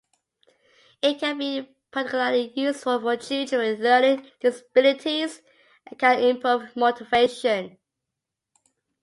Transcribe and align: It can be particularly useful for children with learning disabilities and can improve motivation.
It 1.03 1.19
can 1.19 1.37
be 1.37 1.69
particularly 1.91 2.51
useful 2.55 2.99
for 3.01 3.15
children 3.17 3.61
with 3.61 3.81
learning 3.81 4.31
disabilities 4.39 5.43
and 5.85 5.99
can 5.99 6.17
improve 6.23 6.75
motivation. 6.75 7.77